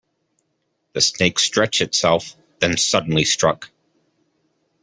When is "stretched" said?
1.37-1.79